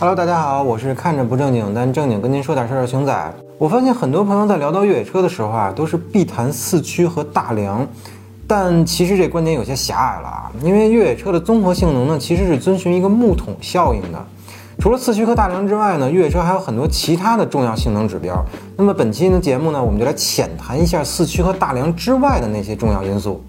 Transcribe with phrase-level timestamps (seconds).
[0.00, 3.34] Hello，大家好，我是看着不正经但正经跟您说点事儿的熊仔。
[3.58, 7.86] 我发现很多朋友在聊到越野车的时候啊，都是必谈四驱和大梁，
[8.46, 10.50] 但其实这观点有些狭隘了啊。
[10.62, 14.18] 因为越野车的综合性能呢，其实是遵循一个木桶效应的。
[14.78, 18.42] 除了四驱和大梁之外呢，越野车还有很多其他的重要性能指标。
[18.78, 23.44] 那么本期的节目呢，我们就来浅谈一下四驱和大梁之外的那些重要因素。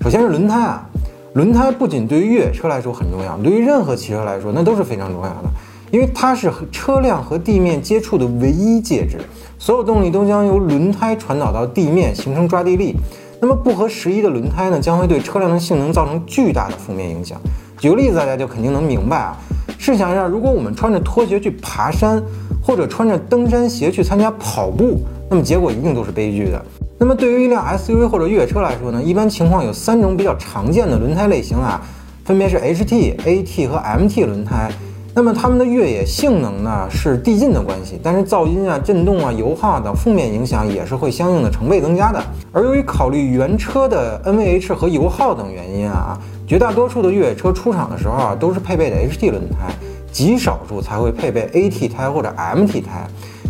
[0.00, 0.88] 首先是轮胎啊。
[1.36, 5.50] 轮胎不仅对于越野车来说很重要，对于任何汽车来说那都是非常重要的，
[5.90, 9.18] 因为它是车辆和地面接触的唯一介质，
[9.58, 12.96] 所有动力都将由轮胎传导到地面，形成抓地力。
[13.38, 17.38] 那么不合时宜的轮胎呢，将会对车辆的性能造成巨大的负面影响。
[17.78, 19.36] 举个例子，大家就肯定能明白啊。
[19.76, 22.18] 试想一下，如果我们穿着拖鞋去爬山，
[22.62, 26.64] 或者穿着登山鞋去参加跑步，那么结果一定都是悲剧的。
[26.98, 31.80] 那么对于一辆 SUV 或者越野车来说呢，一般情况有三种比较常见的轮胎类型啊，
[32.24, 34.70] 分别是 HT、AT 和 MT 轮胎。
[35.14, 42.22] 那么它们的越野性能呢是递进的关系，但是噪音啊、震动啊、油耗等负面影响也是会相应的成倍增加的。
[42.52, 49.74] 而由于考虑原车的 NVH 和油耗等原因啊，绝大多数的越野车出厂的时候啊都是配备的 HT 轮胎，
[50.10, 53.06] 极少数才会配备 AT 胎或者 MT 胎。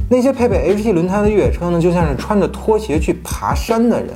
[0.08, 4.10] 那些配备 HT 轮胎的越野车呢，就像是穿着拖鞋去爬山的人。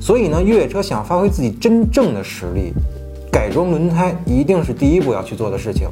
[0.00, 2.72] 所以呢，越野车想发挥自己真正的实力，
[3.30, 5.88] 改装轮胎一定是第一步要去做的事情。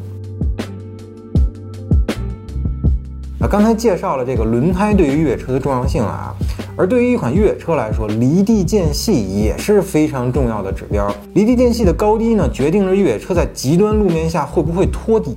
[3.40, 6.34] 啊，刚才介绍了这个轮胎对于越野车的重要性啊，
[6.76, 11.12] 而对于一款越野车来说，离地间隙也是非常重要的指标。
[11.34, 15.36] 离地间隙的高低呢，决定着越野车在极端路面下会不会托底。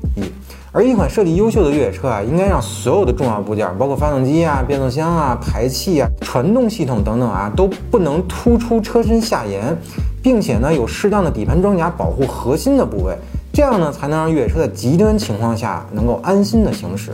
[0.72, 9.76] 而一款设计优秀的越野车啊，应该让所有的重要部件，包括发动机啊、变速箱啊、排气啊、传动系统等等啊，都不能突出车身下沿，
[10.22, 13.18] 并且呢，有适当的底盘装甲保护核心的部位，
[13.52, 17.14] 这样呢，才能让越野车在极端情况下能够安心的行驶。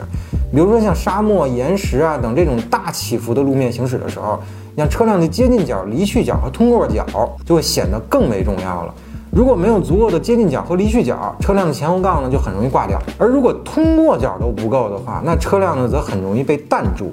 [0.52, 4.38] 比如说像沙漠、岩石啊等这种大起伏的路面行驶的时候，
[4.76, 7.06] 像车辆的接近角、离去角和通过角
[7.46, 8.94] 就会显得更为重要了。
[9.36, 17.12] 如果没有足够的接近角和离去角，车辆的前后杠呢就很容易挂掉；而如果通过角都不够的话，那车辆呢则很容易被弹住。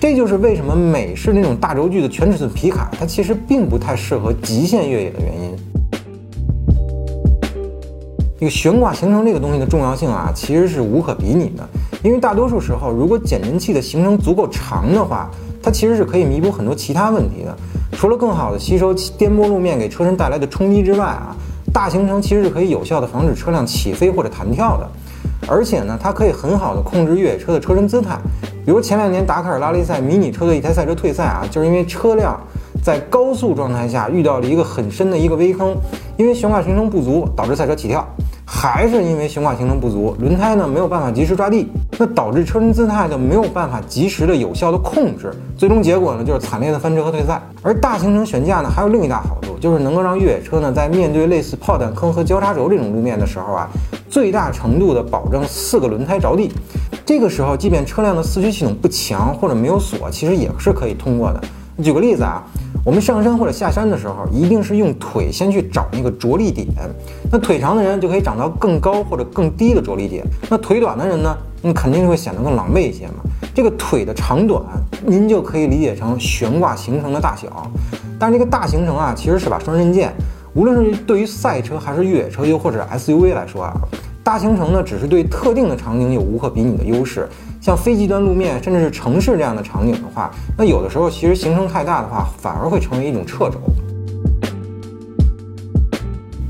[0.00, 5.56] 这就是为什么美式那种大轴距的全尺寸皮卡，它其实并不太适合极限越野的原因。
[8.40, 11.68] 这个悬挂行程这个东西的重要性啊，其实是无可比拟的。
[12.02, 15.30] 因为大多数时候，如果减震器的行程足够长的话，
[15.62, 17.56] 它其实是可以弥补很多其他问题的。
[17.92, 21.36] 除了更好的吸收颠簸路面给车身带来的冲击之外啊。
[21.72, 24.88] 大行程其实是可以有效的防止车辆起飞或者弹跳的，
[25.48, 28.18] 而且呢，它可以很好的控制越野车的车身姿态。
[28.64, 32.38] 比如前两年达喀尔拉力赛迷你车队一台赛车退赛啊，就是因为车辆
[32.82, 35.76] 在高速状态下遇到了一个很深的一个微坑，
[36.16, 38.06] 因为悬挂行程不足导致赛车起跳。
[38.52, 47.40] 还是因为悬挂行程不足，轮胎呢没有办法及时抓地，那导致车身姿态就没有办法及时的有效的控制，最终结果呢就是惨烈的翻车和退赛。
[47.62, 53.68] 而大行程悬架呢还有另一大好处，就是能够让越野车呢在面对类似炮弹坑和交叉轴这种路面的时候啊，
[54.10, 56.50] 最大程度的保证四个轮胎着地。
[57.06, 61.40] 这个时候，即便车辆的四驱系统不强或者没有锁，其实也是可以通过的。
[61.84, 62.42] 举个例子啊。
[62.82, 66.66] 我们上山或者下山的时候，一定是用腿先去找那个着力点。
[67.30, 70.24] 那腿长的人就可以长到更高或者更低的着力点。
[70.48, 73.14] 那腿短的人呢，那肯定会显得更狼狈一些嘛。
[73.54, 74.62] 这个腿的长短，
[75.04, 77.70] 您就可以理解成悬挂行程的大小。
[78.18, 80.12] 但是这个大行程啊，其实是把双刃剑。
[80.54, 83.74] 无论是对于赛车还是越野车，又或者 SUV 来说啊，
[84.24, 87.28] 大行程呢，只是对特定的场景有无可比拟的优势。
[87.60, 93.58] 像非极端路面，甚至是城市这样的场景的话，那有的时候其实行程太大的话，反而会成为一种掣肘。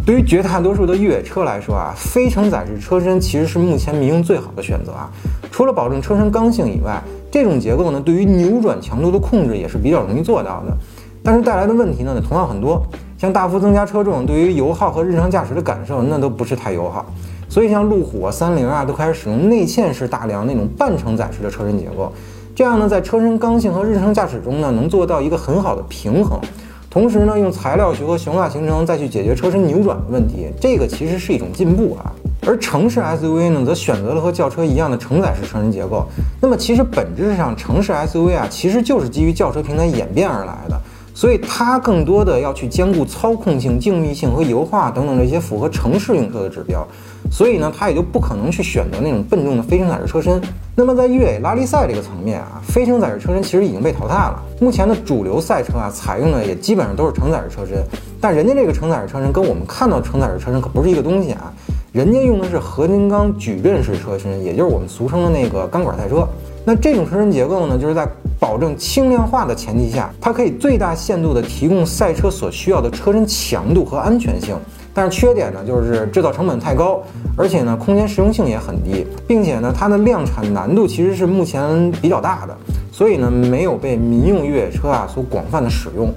[0.07, 5.11] 对于绝大多数的越野车来说啊，非承载式车身其实是目前民用最好的选择啊。
[5.51, 10.77] 除了保证车身刚性以外，这种结构呢，对于扭转强度的控制也是比较容易做到的。
[11.23, 12.83] 但是带来的问题呢，同样很多，
[13.19, 17.05] 像大幅增加车重，对于油耗和日常驾驶的感受，那都不是太友好。
[17.51, 22.13] 所以，像路虎啊、三菱啊，都开始使用内嵌式大梁那种半承载式的车身结构。
[22.55, 26.41] 这样呢，在车身刚性和日常驾驶中呢，能做到一个很好的平衡。
[26.89, 32.13] 同时呢，用材料学和悬挂形成再去解决车身扭转的问题，这个其实是一种进步啊。
[32.47, 36.07] 而城市 SUV 呢，则选择了和轿车一样的承载式车身结构。
[36.41, 40.81] 那么，其实本质上，城市 SUV 啊，其实就是基于轿车平台演变而来的。
[41.21, 46.83] 所以它更多的要去兼顾操控性、静谧性和油画等等这些符合城市用车的指标，
[47.31, 50.41] 所以呢，它也就不可能去选择那种笨重的非承载式车身。
[50.75, 54.43] 那么在越野拉力赛这个层面啊，非承载式车身其实已经被淘汰了。
[54.63, 57.85] 目前的主流赛车啊，采用的也基本上都是承载式车身，
[58.19, 61.53] 但人家这个承载式车身跟我们看到承载式车身可不是一个东西啊。
[61.93, 66.27] 人家用的是合金钢矩阵式车身，也就是我们俗称的那个钢管赛车。
[66.65, 68.09] 那这种车身结构呢，就是在
[68.41, 74.57] 保证轻量化的前提下，它可以最大限度地提供赛车所需要的车身强度和安全性。
[74.93, 77.01] 但是缺点呢，就是制造成本太高，
[77.37, 82.57] 而且呢，空间实用性也很低，并且呢，它的量产难度其实是目前比较大的，
[82.91, 86.11] 所以呢，没有被民用越野车啊所广泛的使用。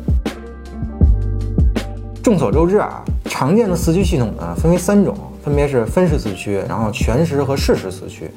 [2.24, 8.32] 众所周知啊，常见的四驱系统呢分为三种，分别是分时四驱，然后全时和适时四驱。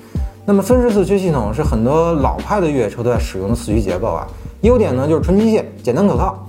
[0.47, 4.25] 那么分时四驱系统是很多老派的越野车都在使用的四驱结构啊，
[4.61, 6.47] 优点呢就是纯机械、简单可靠。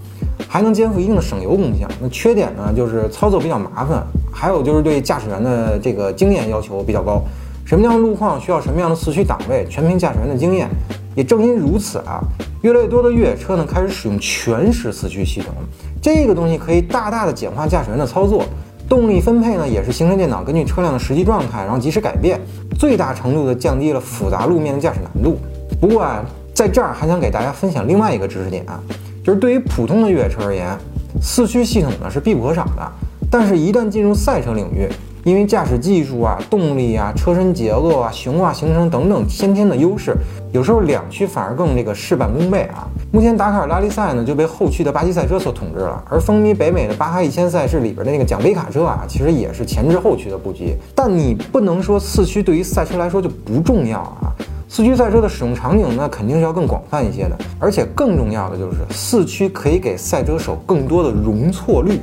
[0.47, 7.21] 还能肩负一定的省油功效，那缺点呢就是操作比较麻烦，还有就是对驾驶员的这个经验要求比较高。
[7.65, 10.69] 什么样的路况需要什么样的四驱档位，全凭驾驶员的经验。
[11.15, 12.21] 也正因如此啊，
[12.61, 15.51] 越来越多的越野车呢开始使用全时四驱系统，
[15.99, 18.43] 这个东西可以大大的简化驾驶员的操作，
[18.87, 22.39] 动力分配呢也是行车电脑根据车辆的实际状态然后及时改变，
[22.77, 25.37] 最大程度的降低了复杂路面的驾驶难度。
[25.81, 28.79] 不过啊，在这儿还想给大家分享另外一个知识点啊。
[29.23, 30.77] 就是对于普通的越野车而言，
[31.21, 32.91] 四驱系统呢是必不可少的。
[33.29, 34.87] 但是，一旦进入赛车领域，
[35.25, 40.15] 因为驾驶技术啊、动力啊、车身结构啊、悬挂行程等等先天的优势，
[40.53, 42.87] 有时候两驱反而更这个事半功倍啊。
[43.09, 50.75] 目前达喀尔拉力赛呢就被后驱的巴西赛车所统治了，而风靡北美的巴哈一千赛事里边的那个奖杯卡车啊，其实也是前置后驱的布局。
[50.93, 54.35] 但你不能说四驱对于赛车来说就不重要啊。
[54.67, 61.99] 四驱赛车的使用场景呢，肯定是要更广泛一些的，而且更重要的就是四驱可以给赛车手更多的容错率。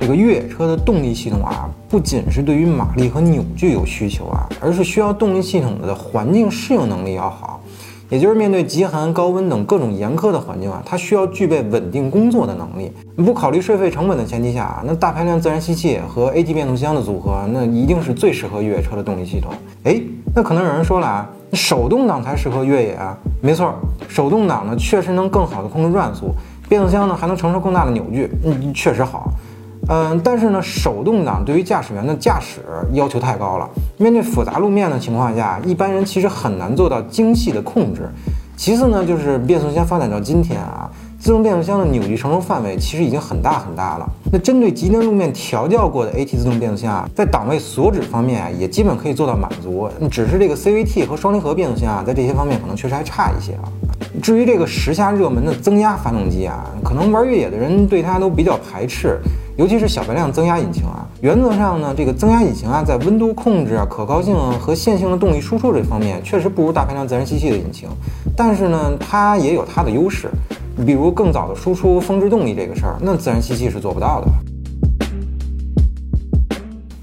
[0.00, 7.60] 这个越野车的动力系统啊，不仅是对于马力和扭矩有需求啊，而是需要动力系统的环境适应能力要好。
[8.10, 12.90] 也就是面对极寒、高温等各种严苛的环境啊，它需要具备稳定工作的能力。
[13.16, 19.52] 不考虑税费成本的前提下啊，那大排量自然吸气和 AT 变速箱的组合，那一定是最适合越野车的动力系统。
[19.84, 20.00] 哎，
[20.34, 23.16] 那可能有人说了啊，手动挡才适合越野啊？
[23.42, 23.74] 没错，
[24.08, 26.34] 手动挡呢确实能更好的控制转速，
[26.68, 29.30] 变速箱呢还能承受更大的扭矩，嗯，确实好。
[29.88, 32.60] 嗯，但是呢，手动挡对于驾驶员的驾驶
[32.92, 33.68] 要求太高了。
[33.96, 38.08] 面对复杂路面的情况下，一般人其实很难做到精细的控制。
[38.56, 44.06] 其次呢，就是变速箱发展到今天啊，自动变速箱的扭矩承受范围其实已经很大很大了。
[44.30, 49.88] 那针对极端路面调教过的 AT 自动变速箱啊，在档位锁止方面，也基本可以做到满足。
[50.10, 53.62] 只是这个 CVT 和双离合变速箱啊，在这些方面可能确实还差一些啊。
[54.22, 59.18] 至于这个时下热门的增压发动机啊，可能玩越野的人对它都比较排斥。
[59.56, 67.88] 尤其是小排量增压引擎啊，原则上呢，这个增压引擎啊，在温度控制啊、可靠性和线性的动力输出这方面，确实不如大排量自然吸气的引擎。
[68.36, 70.30] 但是呢，它也有它的优势，
[70.86, 74.28] 比如更早的输出峰值动力这个事儿，那自然吸气是做不到的。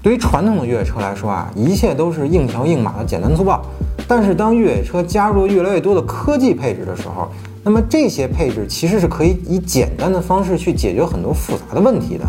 [0.02, 3.62] 对于传统的越野车来说啊，一切都是硬桥硬马的简单粗暴。
[4.08, 7.28] 但是当越野车加入越来越多的科技配置的时候，
[7.64, 12.24] 那么这些配置其实是可以以简单的方式去解决很多复杂的问题的。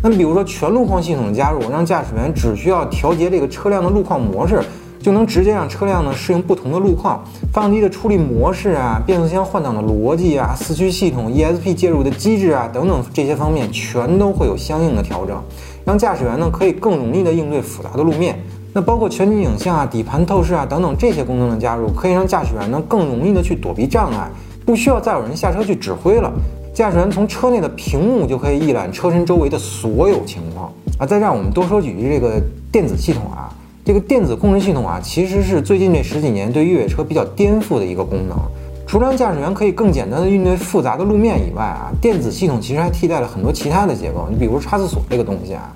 [0.00, 4.62] 那么比如说全路况系统的加入，让驾驶员只需要调节这个车辆的路况模式，
[5.00, 7.24] 就能直接让车辆呢适应不同的路况。
[7.52, 15.36] 发动机的处理模式啊，变速箱换挡的逻辑啊，四驱系统 ESP 介入的机制啊等等这些方面，全都会有相应的调整，
[15.84, 18.38] 让驾驶员呢可以更容易的应对复杂的路面。
[18.78, 24.30] 那包括全景影像啊、底盘透视啊等等这些功能的加入，可以让驾驶员呢更容易的去躲避障碍。
[24.64, 26.32] 不需要再有人下车去指挥了，
[26.72, 31.04] 驾驶员从车内的屏幕就可以一览车身周围的所有情况啊！
[31.04, 33.50] 再让我们多说几句这个电子系统啊，
[33.84, 38.38] 这个电子控制系统啊，其实是最近这十几年对越野车比较颠覆的一个功能。
[38.86, 44.28] 除了让驾驶员可以更简单的应对复杂的路面以外啊，电子系统其实还替代了很多其他的结构。
[44.30, 45.74] 你比如差速锁这个东西啊，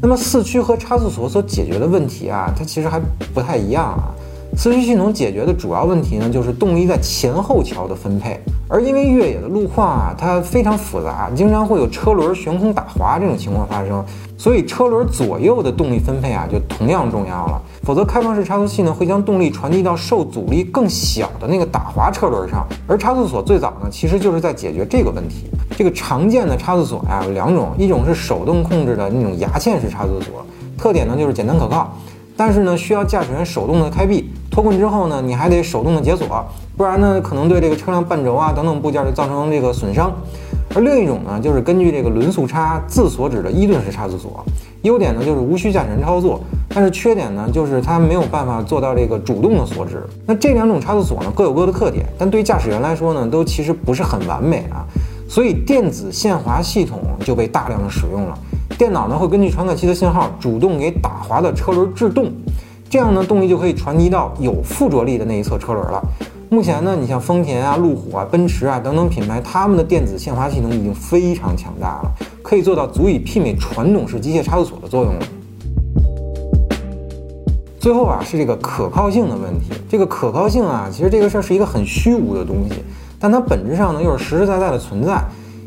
[0.00, 3.00] 那么四驱和差速锁所解决的问题啊，它其实还
[3.34, 4.14] 不太一样啊。
[4.56, 8.40] 四驱系统解决的主要问题呢，就是动力在前后桥的分配。
[8.68, 14.04] 而因为越野的路况啊，它非常复杂，经常会有车轮悬空打滑这种情况发生，
[14.38, 17.60] 所以车轮左右的动力分配啊，就同样重要了。
[17.82, 22.64] 否则，开放式差速器呢，会将动力传递到受阻力更小的那个打滑车轮上。
[22.86, 25.50] 而差速锁最早呢，其实就是在解决这个问题。
[25.76, 30.46] 这个常见的差速锁呀，有两种，一种是手动控制的那种牙嵌式差速锁，
[30.78, 31.92] 特点呢就是简单可靠，
[32.36, 34.30] 但是呢，需要驾驶员手动的开闭。
[34.50, 36.26] 脱困之后呢，你还得手动的解锁，
[36.76, 40.12] 不然呢，可能对这个车辆半轴啊等等部件就造成这个损伤。
[40.74, 44.44] 而另一种呢，就是根据这个轮速差自锁止的伊顿式差速锁，
[44.82, 50.02] 优点呢就是无需驾驶员操作，但是缺点呢就是它没有办法做到这个主动的锁止。
[50.26, 54.84] 那这两种差速锁呢各有各的特点，但对驾驶员来说呢，都其实不是很完美啊。
[55.28, 58.38] 所以电子限滑系统就被大量的使用了。
[58.78, 62.30] 电脑呢会根据传感器的信号主动给打滑的车轮制动，
[62.88, 66.02] 这样呢动力就可以传递到有附着力的那一侧车轮了。
[66.50, 72.10] 目前呢，你像丰田啊、路虎啊、奔驰啊等等品牌，他们的电子限滑系统已经非常强大了，
[72.42, 75.20] 可以做到足以媲美传统式机械差速锁的作用了。
[77.78, 79.72] 最后啊，是这个可靠性的问题。
[79.90, 82.82] 这个可靠性啊，其实这个事儿是一个很虚无的东西，
[83.20, 85.22] 但它本质上呢又是实实在在的存在。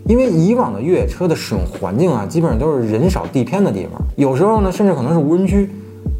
[0.07, 5.69] 因为以往的越野车的使用环境啊，基本上都是人少地偏的地方，有时候呢甚至可能是无人区。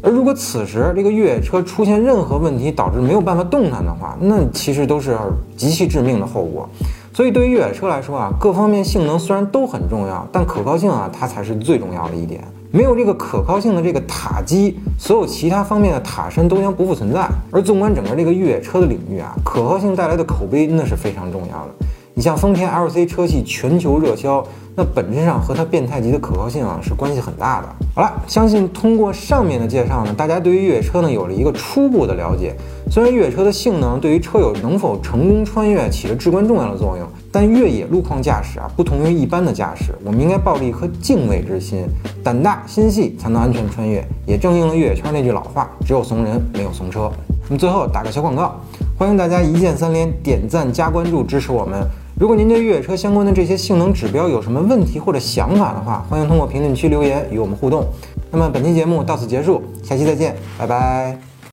[0.02, 5.16] 而如果此时这个越野车出现任何问题，导致没有办法动弹的话，那其实都是
[5.56, 6.68] 极其致命的后果。
[7.14, 12.42] 所以对于越野车来说啊，各方面性能虽然都很重要，但可靠性啊，它才是最重要的一点。
[12.72, 17.28] 没有这个可靠性的这个塔基，所有其他方面的塔身都将不复存在。
[17.52, 21.81] 而纵观整个这个越野车的领域啊，可靠性带来的口碑那是非常重要的。
[22.14, 27.68] 你像丰田 LC 车系全球热销，那本质上和它变态级的可靠性啊是关系很大的。
[27.94, 32.54] 好了，相信通过上面的介绍呢，大家对于越野车呢有了一个初步的了解。
[32.90, 41.86] 虽然越野车的性能对于车友能否成功穿越起着至关重要的作用，但越野路况驾驶啊不同于一般的驾驶，我们应该抱着一颗敬畏之心，
[42.22, 44.06] 胆大心细才能安全穿越。
[44.26, 47.10] 也正应了越野圈那句老话：只有怂人，没有怂车。
[47.48, 48.60] 那么最后打个小广告，
[48.98, 51.80] 欢迎大家一键三连，点赞加关注支持我们。
[52.14, 57.86] 如果您对越野车相关的这些性能指标有什么问题或者想法的话，欢迎通过评论区留言与我们互动。
[58.30, 61.31] 那么本期节目到此结束，下期再见，拜拜。